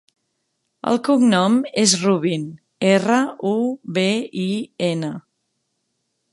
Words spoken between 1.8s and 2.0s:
és